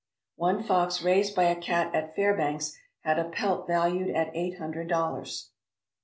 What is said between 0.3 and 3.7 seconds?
One fox raised by a cat at Fairbanks had a pelt